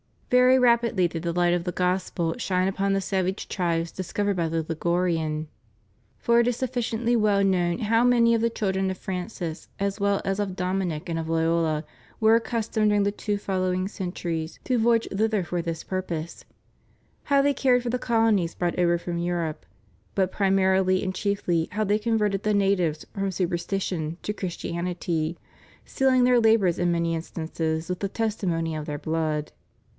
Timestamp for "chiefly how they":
21.13-21.99